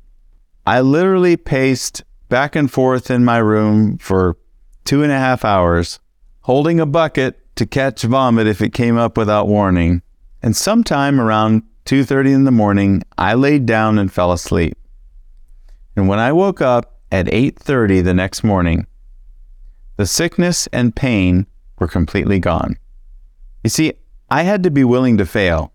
I 0.64 0.80
literally 0.80 1.36
paced 1.36 2.04
back 2.28 2.54
and 2.54 2.70
forth 2.70 3.10
in 3.10 3.24
my 3.24 3.38
room 3.38 3.98
for 3.98 4.36
two 4.84 5.02
and 5.02 5.10
a 5.10 5.18
half 5.18 5.44
hours, 5.44 5.98
holding 6.42 6.78
a 6.78 6.86
bucket 6.86 7.40
to 7.56 7.66
catch 7.66 8.02
vomit 8.02 8.46
if 8.46 8.62
it 8.62 8.72
came 8.72 8.96
up 8.96 9.18
without 9.18 9.48
warning. 9.48 10.02
And 10.40 10.56
sometime 10.56 11.20
around 11.20 11.64
2:30 11.84 12.32
in 12.32 12.44
the 12.44 12.52
morning, 12.52 13.02
I 13.18 13.34
laid 13.34 13.66
down 13.66 13.98
and 13.98 14.12
fell 14.12 14.30
asleep. 14.30 14.78
And 15.96 16.06
when 16.06 16.20
I 16.20 16.30
woke 16.30 16.60
up 16.60 17.00
at 17.10 17.26
8:30 17.32 18.00
the 18.00 18.14
next 18.14 18.44
morning, 18.44 18.86
the 19.96 20.06
sickness 20.06 20.68
and 20.72 20.94
pain 20.94 21.46
were 21.80 21.88
completely 21.88 22.38
gone. 22.38 22.78
You 23.64 23.70
see, 23.70 23.94
I 24.30 24.44
had 24.44 24.62
to 24.62 24.70
be 24.70 24.84
willing 24.84 25.18
to 25.18 25.26
fail. 25.26 25.72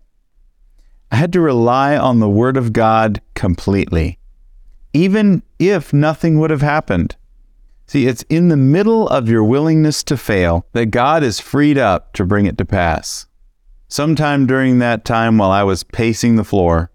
I 1.12 1.16
had 1.16 1.32
to 1.34 1.40
rely 1.40 1.94
on 1.94 2.20
the 2.20 2.28
Word 2.28 2.56
of 2.56 2.72
God 2.72 3.20
completely 3.34 4.17
even 4.92 5.42
if 5.58 5.92
nothing 5.92 6.38
would 6.38 6.50
have 6.50 6.62
happened. 6.62 7.16
See, 7.86 8.06
it's 8.06 8.22
in 8.28 8.48
the 8.48 8.56
middle 8.56 9.08
of 9.08 9.28
your 9.28 9.44
willingness 9.44 10.02
to 10.04 10.16
fail 10.16 10.66
that 10.72 10.86
God 10.86 11.22
is 11.22 11.40
freed 11.40 11.78
up 11.78 12.12
to 12.14 12.26
bring 12.26 12.46
it 12.46 12.58
to 12.58 12.64
pass. 12.64 13.26
Sometime 13.88 14.46
during 14.46 14.78
that 14.78 15.06
time 15.06 15.38
while 15.38 15.50
I 15.50 15.62
was 15.62 15.84
pacing 15.84 16.36
the 16.36 16.44
floor, 16.44 16.90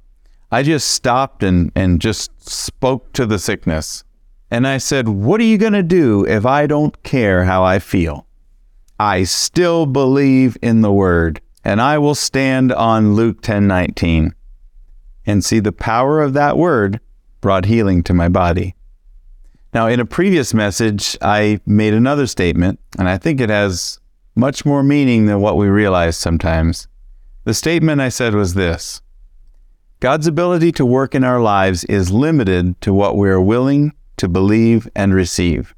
I 0.51 0.61
just 0.61 0.89
stopped 0.89 1.41
and, 1.41 1.71
and 1.75 1.99
just 1.99 2.47
spoke 2.47 3.11
to 3.13 3.25
the 3.25 3.39
sickness. 3.39 4.03
And 4.51 4.67
I 4.67 4.77
said, 4.77 5.09
What 5.09 5.41
are 5.41 5.45
you 5.45 5.57
going 5.57 5.73
to 5.73 5.81
do 5.81 6.27
if 6.27 6.45
I 6.45 6.67
don't 6.67 7.01
care 7.01 7.45
how 7.45 7.63
I 7.63 7.79
feel? 7.79 8.27
I 8.99 9.23
still 9.23 9.87
believe 9.87 10.55
in 10.61 10.81
the 10.81 10.93
word, 10.93 11.41
and 11.63 11.81
I 11.81 11.97
will 11.97 12.13
stand 12.13 12.71
on 12.71 13.15
Luke 13.15 13.41
10 13.41 13.65
19 13.65 14.35
and 15.25 15.43
see 15.43 15.59
the 15.59 15.71
power 15.71 16.21
of 16.21 16.33
that 16.33 16.55
word 16.55 16.99
brought 17.43 17.65
healing 17.65 18.01
to 18.01 18.13
my 18.13 18.29
body. 18.29 18.73
Now, 19.73 19.87
in 19.87 19.99
a 19.99 20.05
previous 20.05 20.53
message, 20.53 21.17
I 21.21 21.59
made 21.65 21.93
another 21.93 22.25
statement, 22.25 22.79
and 22.97 23.09
I 23.09 23.17
think 23.17 23.41
it 23.41 23.49
has 23.49 23.99
much 24.33 24.65
more 24.65 24.81
meaning 24.81 25.25
than 25.25 25.41
what 25.41 25.57
we 25.57 25.67
realize 25.67 26.15
sometimes. 26.15 26.87
The 27.43 27.53
statement 27.53 27.99
I 27.99 28.07
said 28.07 28.33
was 28.33 28.53
this 28.53 29.01
God's 29.99 30.25
ability 30.25 30.71
to 30.73 30.85
work 30.85 31.13
in 31.13 31.25
our 31.25 31.41
lives 31.41 31.83
is 31.83 32.11
limited 32.11 32.79
to 32.79 32.93
what 32.93 33.17
we 33.17 33.29
are 33.29 33.41
willing 33.41 33.91
to 34.17 34.29
believe 34.29 34.87
and 34.95 35.13
receive. 35.13 35.75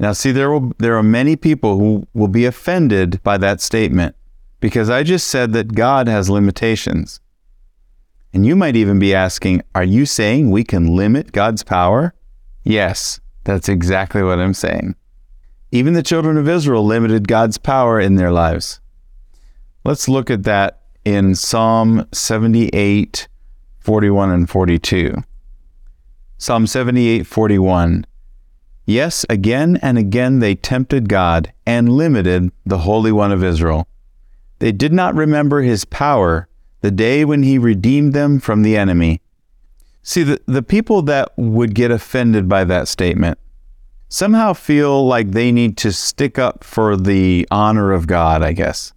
Now, 0.00 0.12
see, 0.12 0.32
there, 0.32 0.50
will, 0.50 0.72
there 0.78 0.96
are 0.96 1.04
many 1.04 1.36
people 1.36 1.78
who 1.78 2.08
will 2.14 2.26
be 2.28 2.46
offended 2.46 3.22
by 3.22 3.38
that 3.38 3.60
statement 3.60 4.16
because 4.58 4.90
I 4.90 5.04
just 5.04 5.28
said 5.28 5.52
that 5.52 5.76
God 5.76 6.08
has 6.08 6.28
limitations. 6.28 7.20
And 8.32 8.46
you 8.46 8.56
might 8.56 8.76
even 8.76 8.98
be 8.98 9.14
asking, 9.14 9.62
are 9.74 9.84
you 9.84 10.06
saying 10.06 10.50
we 10.50 10.64
can 10.64 10.96
limit 10.96 11.32
God's 11.32 11.62
power? 11.62 12.14
Yes, 12.64 13.20
that's 13.44 13.68
exactly 13.68 14.22
what 14.22 14.38
I'm 14.38 14.54
saying. 14.54 14.94
Even 15.70 15.92
the 15.94 16.02
children 16.02 16.36
of 16.36 16.48
Israel 16.48 16.84
limited 16.84 17.28
God's 17.28 17.58
power 17.58 18.00
in 18.00 18.16
their 18.16 18.30
lives. 18.30 18.80
Let's 19.84 20.08
look 20.08 20.30
at 20.30 20.44
that 20.44 20.82
in 21.04 21.34
Psalm 21.34 22.06
78, 22.12 23.28
41 23.80 24.30
and 24.30 24.48
42. 24.48 25.16
Psalm 26.38 26.66
78, 26.66 27.26
41. 27.26 28.06
Yes, 28.84 29.24
again 29.30 29.78
and 29.82 29.96
again 29.96 30.40
they 30.40 30.54
tempted 30.54 31.08
God 31.08 31.52
and 31.66 31.88
limited 31.92 32.50
the 32.66 32.78
Holy 32.78 33.12
One 33.12 33.32
of 33.32 33.44
Israel. 33.44 33.86
They 34.58 34.72
did 34.72 34.92
not 34.92 35.14
remember 35.14 35.62
his 35.62 35.84
power 35.84 36.48
the 36.82 36.90
day 36.90 37.24
when 37.24 37.42
he 37.42 37.58
redeemed 37.58 38.12
them 38.12 38.38
from 38.38 38.62
the 38.62 38.76
enemy. 38.76 39.20
See, 40.02 40.24
the, 40.24 40.40
the 40.46 40.62
people 40.62 41.02
that 41.02 41.32
would 41.36 41.74
get 41.74 41.90
offended 41.90 42.48
by 42.48 42.64
that 42.64 42.88
statement 42.88 43.38
somehow 44.08 44.52
feel 44.52 45.06
like 45.06 45.30
they 45.30 45.50
need 45.50 45.76
to 45.78 45.92
stick 45.92 46.38
up 46.38 46.62
for 46.62 46.96
the 46.96 47.48
honor 47.50 47.92
of 47.92 48.06
God, 48.06 48.42
I 48.42 48.52
guess. 48.52 48.92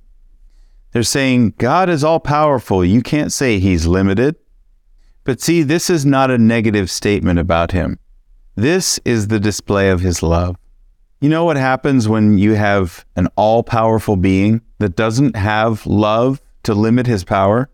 They're 0.92 1.04
saying, 1.04 1.54
God 1.58 1.90
is 1.90 2.04
all 2.04 2.20
powerful. 2.20 2.84
You 2.84 3.02
can't 3.02 3.32
say 3.32 3.60
he's 3.60 3.86
limited. 3.86 4.36
But 5.24 5.42
see, 5.42 5.62
this 5.62 5.90
is 5.90 6.06
not 6.06 6.32
a 6.32 6.38
negative 6.38 6.90
statement 6.90 7.40
about 7.40 7.72
him. 7.72 8.00
This 8.56 9.00
is 9.06 9.28
the 9.28 9.40
display 9.40 9.90
of 9.90 10.02
his 10.02 10.24
love. 10.24 10.56
You 11.22 11.30
know 11.30 11.46
what 11.46 11.58
happens 11.58 12.08
when 12.08 12.38
you 12.38 12.54
have 12.54 13.06
an 13.16 13.28
all 13.36 13.64
powerful 13.64 14.16
being 14.16 14.62
that 14.80 14.96
doesn't 14.96 15.36
have 15.36 15.86
love 15.86 16.42
to 16.64 16.74
limit 16.74 17.08
his 17.08 17.24
power? 17.24 17.70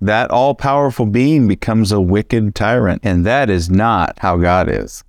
That 0.00 0.30
all 0.30 0.54
powerful 0.54 1.06
being 1.06 1.48
becomes 1.48 1.90
a 1.90 2.00
wicked 2.00 2.54
tyrant. 2.54 3.00
And 3.04 3.26
that 3.26 3.50
is 3.50 3.68
not 3.68 4.18
how 4.20 4.36
God 4.36 4.68
is. 4.68 5.04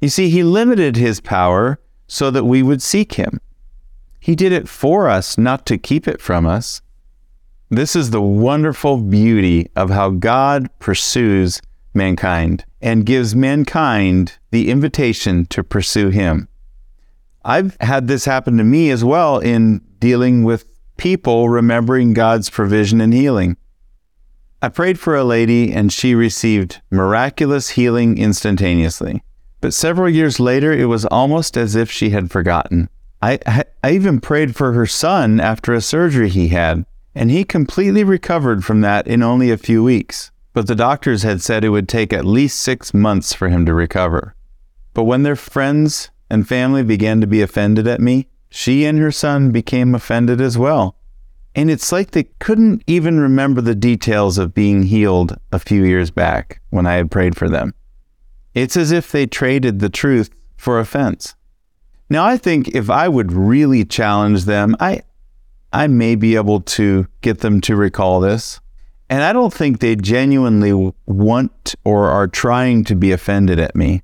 You 0.00 0.08
see, 0.08 0.28
He 0.28 0.42
limited 0.42 0.96
His 0.96 1.20
power 1.20 1.78
so 2.06 2.30
that 2.30 2.44
we 2.44 2.62
would 2.62 2.82
seek 2.82 3.14
Him. 3.14 3.40
He 4.20 4.34
did 4.34 4.52
it 4.52 4.68
for 4.68 5.08
us, 5.08 5.38
not 5.38 5.66
to 5.66 5.78
keep 5.78 6.06
it 6.06 6.20
from 6.20 6.46
us. 6.46 6.82
This 7.70 7.96
is 7.96 8.10
the 8.10 8.22
wonderful 8.22 8.98
beauty 8.98 9.70
of 9.74 9.90
how 9.90 10.10
God 10.10 10.68
pursues 10.78 11.60
mankind 11.94 12.64
and 12.80 13.06
gives 13.06 13.34
mankind 13.34 14.38
the 14.50 14.70
invitation 14.70 15.46
to 15.46 15.64
pursue 15.64 16.10
Him. 16.10 16.48
I've 17.44 17.76
had 17.80 18.08
this 18.08 18.24
happen 18.24 18.56
to 18.58 18.64
me 18.64 18.90
as 18.90 19.04
well 19.04 19.38
in 19.38 19.80
dealing 19.98 20.44
with 20.44 20.66
people 20.96 21.48
remembering 21.48 22.12
God's 22.12 22.50
provision 22.50 23.00
and 23.00 23.14
healing. 23.14 23.56
I 24.62 24.68
prayed 24.68 24.98
for 24.98 25.14
a 25.14 25.24
lady 25.24 25.72
and 25.72 25.92
she 25.92 26.14
received 26.14 26.80
miraculous 26.90 27.70
healing 27.70 28.18
instantaneously. 28.18 29.22
But 29.60 29.74
several 29.74 30.08
years 30.08 30.40
later, 30.40 30.72
it 30.72 30.86
was 30.86 31.04
almost 31.06 31.56
as 31.56 31.74
if 31.74 31.90
she 31.90 32.10
had 32.10 32.30
forgotten. 32.30 32.88
I, 33.22 33.64
I 33.82 33.92
even 33.92 34.20
prayed 34.20 34.54
for 34.54 34.72
her 34.72 34.86
son 34.86 35.40
after 35.40 35.72
a 35.72 35.80
surgery 35.80 36.28
he 36.28 36.48
had, 36.48 36.84
and 37.14 37.30
he 37.30 37.44
completely 37.44 38.04
recovered 38.04 38.64
from 38.64 38.82
that 38.82 39.06
in 39.06 39.22
only 39.22 39.50
a 39.50 39.58
few 39.58 39.82
weeks. 39.82 40.30
But 40.52 40.66
the 40.66 40.74
doctors 40.74 41.22
had 41.22 41.42
said 41.42 41.64
it 41.64 41.70
would 41.70 41.88
take 41.88 42.12
at 42.12 42.24
least 42.24 42.60
six 42.60 42.94
months 42.94 43.32
for 43.34 43.48
him 43.48 43.66
to 43.66 43.74
recover. 43.74 44.34
But 44.94 45.04
when 45.04 45.22
their 45.22 45.36
friends 45.36 46.10
and 46.30 46.48
family 46.48 46.82
began 46.82 47.20
to 47.20 47.26
be 47.26 47.42
offended 47.42 47.86
at 47.86 48.00
me, 48.00 48.28
she 48.48 48.84
and 48.84 48.98
her 48.98 49.12
son 49.12 49.50
became 49.50 49.94
offended 49.94 50.40
as 50.40 50.56
well. 50.56 50.96
And 51.56 51.70
it's 51.70 51.90
like 51.90 52.10
they 52.10 52.24
couldn't 52.38 52.84
even 52.86 53.18
remember 53.18 53.62
the 53.62 53.74
details 53.74 54.36
of 54.36 54.52
being 54.52 54.82
healed 54.82 55.38
a 55.52 55.58
few 55.58 55.84
years 55.84 56.10
back 56.10 56.60
when 56.68 56.84
I 56.84 56.96
had 56.96 57.10
prayed 57.10 57.34
for 57.34 57.48
them. 57.48 57.74
It's 58.52 58.76
as 58.76 58.92
if 58.92 59.10
they 59.10 59.26
traded 59.26 59.78
the 59.78 59.88
truth 59.88 60.28
for 60.58 60.78
offense. 60.78 61.34
Now, 62.10 62.26
I 62.26 62.36
think 62.36 62.68
if 62.68 62.90
I 62.90 63.08
would 63.08 63.32
really 63.32 63.86
challenge 63.86 64.44
them, 64.44 64.76
I, 64.80 65.00
I 65.72 65.86
may 65.86 66.14
be 66.14 66.36
able 66.36 66.60
to 66.60 67.06
get 67.22 67.38
them 67.38 67.62
to 67.62 67.74
recall 67.74 68.20
this. 68.20 68.60
And 69.08 69.22
I 69.22 69.32
don't 69.32 69.52
think 69.52 69.78
they 69.78 69.96
genuinely 69.96 70.92
want 71.06 71.74
or 71.84 72.10
are 72.10 72.28
trying 72.28 72.84
to 72.84 72.94
be 72.94 73.12
offended 73.12 73.58
at 73.58 73.74
me. 73.74 74.02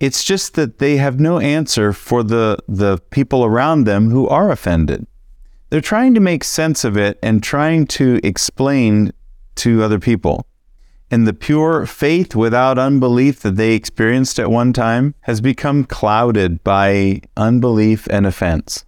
It's 0.00 0.24
just 0.24 0.54
that 0.54 0.78
they 0.80 0.96
have 0.96 1.20
no 1.20 1.38
answer 1.38 1.92
for 1.92 2.24
the, 2.24 2.58
the 2.66 2.98
people 3.10 3.44
around 3.44 3.84
them 3.84 4.10
who 4.10 4.26
are 4.26 4.50
offended. 4.50 5.06
They're 5.70 5.80
trying 5.80 6.14
to 6.14 6.20
make 6.20 6.44
sense 6.44 6.84
of 6.84 6.96
it 6.96 7.18
and 7.22 7.42
trying 7.42 7.86
to 7.86 8.20
explain 8.22 9.12
to 9.56 9.82
other 9.82 9.98
people. 9.98 10.46
And 11.12 11.26
the 11.26 11.32
pure 11.32 11.86
faith 11.86 12.36
without 12.36 12.78
unbelief 12.78 13.40
that 13.40 13.56
they 13.56 13.74
experienced 13.74 14.38
at 14.38 14.50
one 14.50 14.72
time 14.72 15.14
has 15.22 15.40
become 15.40 15.84
clouded 15.84 16.62
by 16.62 17.22
unbelief 17.36 18.06
and 18.10 18.26
offense. 18.26 18.84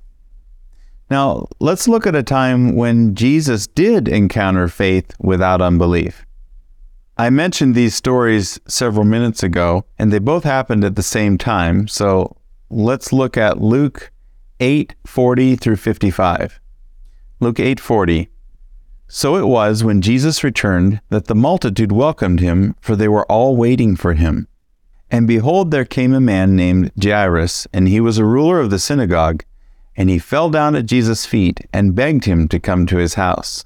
Now, 1.10 1.48
let's 1.58 1.88
look 1.88 2.06
at 2.06 2.14
a 2.14 2.22
time 2.22 2.74
when 2.74 3.14
Jesus 3.14 3.66
did 3.66 4.08
encounter 4.08 4.68
faith 4.68 5.12
without 5.18 5.60
unbelief. 5.60 6.24
I 7.18 7.28
mentioned 7.28 7.74
these 7.74 7.94
stories 7.94 8.58
several 8.66 9.04
minutes 9.04 9.42
ago, 9.42 9.84
and 9.98 10.12
they 10.12 10.18
both 10.18 10.44
happened 10.44 10.84
at 10.84 10.96
the 10.96 11.02
same 11.02 11.36
time. 11.36 11.86
So 11.86 12.36
let's 12.70 13.12
look 13.12 13.36
at 13.36 13.60
Luke 13.60 14.10
8 14.60 14.94
40 15.04 15.56
through 15.56 15.76
55. 15.76 16.60
Luke 17.42 17.58
8:40 17.58 18.28
So 19.08 19.34
it 19.34 19.48
was 19.48 19.82
when 19.82 20.00
Jesus 20.00 20.44
returned 20.44 21.00
that 21.08 21.24
the 21.24 21.34
multitude 21.34 21.90
welcomed 21.90 22.38
him, 22.38 22.76
for 22.80 22.94
they 22.94 23.08
were 23.08 23.26
all 23.26 23.56
waiting 23.56 23.96
for 23.96 24.12
him. 24.12 24.46
And 25.10 25.26
behold, 25.26 25.72
there 25.72 25.84
came 25.84 26.14
a 26.14 26.20
man 26.20 26.54
named 26.54 26.92
Jairus, 27.02 27.66
and 27.72 27.88
he 27.88 27.98
was 27.98 28.16
a 28.16 28.24
ruler 28.24 28.60
of 28.60 28.70
the 28.70 28.78
synagogue. 28.78 29.42
And 29.96 30.08
he 30.08 30.20
fell 30.20 30.50
down 30.50 30.76
at 30.76 30.86
Jesus' 30.86 31.26
feet 31.26 31.66
and 31.72 31.96
begged 31.96 32.26
him 32.26 32.46
to 32.46 32.60
come 32.60 32.86
to 32.86 32.98
his 32.98 33.14
house. 33.14 33.64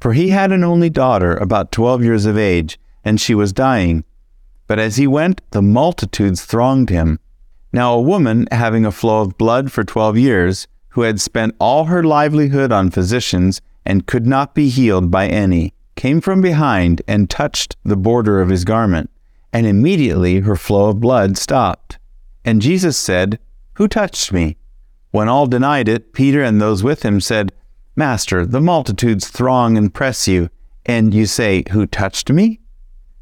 For 0.00 0.14
he 0.14 0.30
had 0.30 0.50
an 0.50 0.64
only 0.64 0.88
daughter, 0.88 1.36
about 1.36 1.70
twelve 1.70 2.02
years 2.02 2.24
of 2.24 2.38
age, 2.38 2.80
and 3.04 3.20
she 3.20 3.34
was 3.34 3.52
dying. 3.52 4.04
But 4.66 4.78
as 4.78 4.96
he 4.96 5.06
went, 5.06 5.42
the 5.50 5.60
multitudes 5.60 6.46
thronged 6.46 6.88
him. 6.88 7.20
Now 7.74 7.92
a 7.92 8.00
woman, 8.00 8.48
having 8.50 8.86
a 8.86 8.90
flow 8.90 9.20
of 9.20 9.36
blood 9.36 9.70
for 9.70 9.84
twelve 9.84 10.16
years, 10.16 10.66
who 10.98 11.04
had 11.04 11.20
spent 11.20 11.54
all 11.60 11.84
her 11.84 12.02
livelihood 12.02 12.72
on 12.72 12.90
physicians, 12.90 13.60
and 13.86 14.08
could 14.08 14.26
not 14.26 14.52
be 14.52 14.68
healed 14.68 15.12
by 15.12 15.28
any, 15.28 15.72
came 15.94 16.20
from 16.20 16.40
behind 16.40 17.00
and 17.06 17.30
touched 17.30 17.76
the 17.84 17.96
border 17.96 18.40
of 18.40 18.48
his 18.48 18.64
garment, 18.64 19.08
and 19.52 19.64
immediately 19.64 20.40
her 20.40 20.56
flow 20.56 20.88
of 20.88 20.98
blood 20.98 21.38
stopped. 21.38 22.00
And 22.44 22.60
Jesus 22.60 22.98
said, 22.98 23.38
Who 23.74 23.86
touched 23.86 24.32
me? 24.32 24.56
When 25.12 25.28
all 25.28 25.46
denied 25.46 25.88
it, 25.88 26.12
Peter 26.12 26.42
and 26.42 26.60
those 26.60 26.82
with 26.82 27.04
him 27.04 27.20
said, 27.20 27.52
Master, 27.94 28.44
the 28.44 28.60
multitudes 28.60 29.28
throng 29.28 29.78
and 29.78 29.94
press 29.94 30.26
you, 30.26 30.50
and 30.84 31.14
you 31.14 31.26
say, 31.26 31.62
Who 31.70 31.86
touched 31.86 32.28
me? 32.32 32.58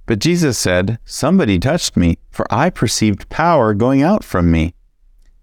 But 0.07 0.21
Jesus 0.21 0.57
said, 0.57 0.99
Somebody 1.05 1.59
touched 1.59 1.95
me, 1.95 2.17
for 2.31 2.47
I 2.51 2.71
perceived 2.71 3.29
power 3.29 3.75
going 3.75 4.03
out 4.03 4.25
from 4.25 4.51
me. 4.51 4.73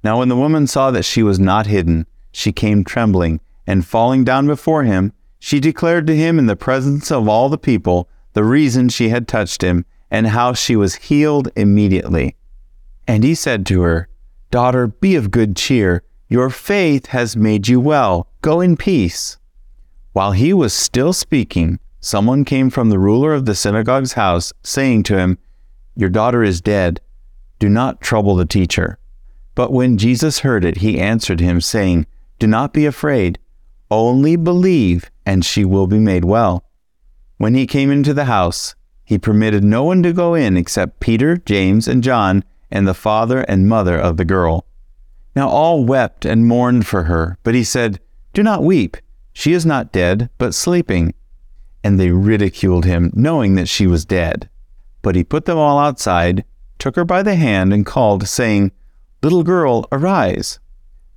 Now 0.04 0.18
when 0.18 0.30
the 0.30 0.36
woman 0.36 0.66
saw 0.66 0.90
that 0.90 1.06
she 1.06 1.22
was 1.22 1.40
not 1.40 1.68
hidden, 1.68 2.08
she 2.34 2.52
came 2.52 2.84
trembling, 2.84 3.40
and 3.66 3.86
falling 3.86 4.26
down 4.26 4.46
before 4.46 4.84
him, 4.84 5.14
she 5.40 5.62
declared 5.62 6.06
to 6.08 6.16
him 6.16 6.38
in 6.38 6.48
the 6.48 6.58
presence 6.58 7.10
of 7.10 7.30
all 7.30 7.48
the 7.48 7.58
people 7.58 8.10
the 8.34 8.44
reason 8.44 8.90
she 8.90 9.08
had 9.08 9.28
touched 9.30 9.62
him, 9.62 9.86
and 10.12 10.28
how 10.28 10.52
she 10.54 10.76
was 10.76 10.96
healed 10.96 11.50
immediately. 11.56 12.36
And 13.08 13.24
he 13.24 13.34
said 13.34 13.66
to 13.68 13.82
her, 13.84 14.10
Daughter, 14.52 14.88
be 14.88 15.16
of 15.16 15.32
good 15.32 15.56
cheer 15.56 16.04
your 16.34 16.50
faith 16.50 17.06
has 17.08 17.38
made 17.38 17.68
you 17.68 17.80
well. 17.80 18.28
Go 18.42 18.60
in 18.60 18.76
peace. 18.76 19.38
While 20.14 20.32
he 20.32 20.52
was 20.52 20.74
still 20.74 21.14
speaking, 21.14 21.78
someone 22.00 22.44
came 22.44 22.72
from 22.72 22.90
the 22.90 22.98
ruler 22.98 23.36
of 23.36 23.46
the 23.46 23.54
synagogue's 23.54 24.14
house, 24.14 24.52
saying 24.64 25.04
to 25.04 25.18
him, 25.20 25.38
Your 25.96 26.10
daughter 26.10 26.44
is 26.44 26.60
dead. 26.60 27.02
Do 27.60 27.70
not 27.70 28.02
trouble 28.02 28.36
the 28.36 28.48
teacher. 28.48 28.98
But 29.54 29.72
when 29.72 30.00
Jesus 30.00 30.40
heard 30.40 30.66
it, 30.66 30.78
he 30.78 31.00
answered 31.00 31.40
him, 31.40 31.62
saying, 31.62 32.08
Do 32.44 32.48
not 32.48 32.74
be 32.74 32.86
afraid. 32.86 33.40
Only 33.90 34.36
believe, 34.36 35.10
and 35.26 35.46
she 35.46 35.64
will 35.64 35.88
be 35.88 35.98
made 35.98 36.26
well. 36.26 36.66
When 37.38 37.54
he 37.54 37.66
came 37.66 37.90
into 37.90 38.14
the 38.14 38.26
house, 38.26 38.76
he 39.06 39.18
permitted 39.18 39.64
no 39.64 39.86
one 39.86 40.04
to 40.04 40.12
go 40.12 40.34
in 40.34 40.58
except 40.58 41.00
Peter, 41.00 41.38
James, 41.38 41.88
and 41.88 42.04
John, 42.04 42.44
and 42.70 42.86
the 42.86 42.94
father 42.94 43.44
and 43.44 43.70
mother 43.70 43.98
of 43.98 44.18
the 44.18 44.26
girl. 44.26 44.66
Now 45.38 45.48
all 45.48 45.86
wept 45.86 46.26
and 46.26 46.46
mourned 46.46 46.86
for 46.86 47.04
her, 47.04 47.38
but 47.44 47.56
he 47.56 47.64
said, 47.64 48.02
Do 48.34 48.44
not 48.44 48.62
weep. 48.62 48.98
She 49.32 49.54
is 49.54 49.66
not 49.66 49.94
dead, 49.94 50.30
but 50.38 50.54
sleeping. 50.54 51.14
And 51.82 51.98
they 51.98 52.12
ridiculed 52.12 52.84
him, 52.84 53.10
knowing 53.14 53.56
that 53.56 53.70
she 53.70 53.88
was 53.88 54.04
dead. 54.04 54.50
But 55.02 55.16
he 55.16 55.24
put 55.24 55.46
them 55.46 55.58
all 55.58 55.80
outside, 55.80 56.44
took 56.78 56.98
her 56.98 57.06
by 57.06 57.24
the 57.24 57.36
hand, 57.36 57.72
and 57.72 57.86
called, 57.86 58.28
saying, 58.28 58.74
Little 59.22 59.44
girl, 59.44 59.88
arise. 59.94 60.60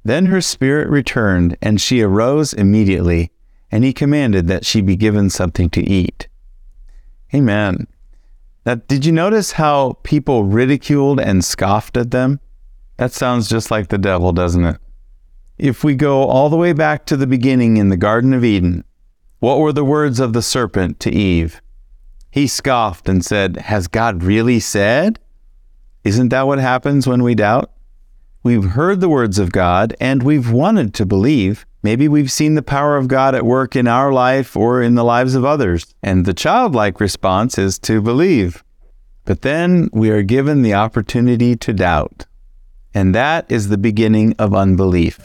Then 0.06 0.26
her 0.26 0.40
spirit 0.40 0.88
returned, 0.88 1.56
and 1.60 1.80
she 1.80 2.00
arose 2.00 2.52
immediately, 2.52 3.32
and 3.72 3.82
he 3.82 3.92
commanded 3.92 4.46
that 4.46 4.64
she 4.64 4.80
be 4.80 4.94
given 4.94 5.30
something 5.30 5.68
to 5.70 5.82
eat. 5.82 6.28
Amen. 7.34 7.88
Now, 8.64 8.76
did 8.76 9.04
you 9.04 9.10
notice 9.10 9.50
how 9.50 9.98
people 10.04 10.44
ridiculed 10.44 11.18
and 11.18 11.44
scoffed 11.44 11.96
at 11.96 12.12
them? 12.12 12.38
That 12.98 13.14
sounds 13.14 13.48
just 13.48 13.72
like 13.72 13.88
the 13.88 13.98
devil, 13.98 14.30
doesn't 14.30 14.64
it? 14.64 14.76
If 15.58 15.82
we 15.82 15.96
go 15.96 16.22
all 16.22 16.50
the 16.50 16.56
way 16.56 16.72
back 16.72 17.04
to 17.06 17.16
the 17.16 17.26
beginning 17.26 17.76
in 17.76 17.88
the 17.88 17.96
Garden 17.96 18.32
of 18.32 18.44
Eden, 18.44 18.84
what 19.40 19.58
were 19.58 19.72
the 19.72 19.84
words 19.84 20.20
of 20.20 20.34
the 20.34 20.42
serpent 20.42 21.00
to 21.00 21.10
Eve? 21.10 21.60
He 22.30 22.46
scoffed 22.46 23.08
and 23.08 23.24
said, 23.24 23.56
Has 23.56 23.88
God 23.88 24.22
really 24.22 24.60
said? 24.60 25.18
Isn't 26.04 26.28
that 26.28 26.46
what 26.46 26.60
happens 26.60 27.08
when 27.08 27.24
we 27.24 27.34
doubt? 27.34 27.72
We've 28.46 28.70
heard 28.70 29.00
the 29.00 29.08
words 29.08 29.40
of 29.40 29.50
God 29.50 29.96
and 30.00 30.22
we've 30.22 30.52
wanted 30.52 30.94
to 30.94 31.04
believe. 31.04 31.66
Maybe 31.82 32.06
we've 32.06 32.30
seen 32.30 32.54
the 32.54 32.62
power 32.62 32.96
of 32.96 33.08
God 33.08 33.34
at 33.34 33.44
work 33.44 33.74
in 33.74 33.88
our 33.88 34.12
life 34.12 34.56
or 34.56 34.80
in 34.80 34.94
the 34.94 35.02
lives 35.02 35.34
of 35.34 35.44
others. 35.44 35.92
And 36.00 36.24
the 36.24 36.32
childlike 36.32 37.00
response 37.00 37.58
is 37.58 37.76
to 37.80 38.00
believe. 38.00 38.62
But 39.24 39.42
then 39.42 39.90
we 39.92 40.10
are 40.10 40.22
given 40.22 40.62
the 40.62 40.74
opportunity 40.74 41.56
to 41.56 41.72
doubt 41.72 42.26
and 42.94 43.16
that 43.16 43.44
is 43.50 43.68
the 43.68 43.76
beginning 43.76 44.36
of 44.38 44.54
unbelief. 44.54 45.18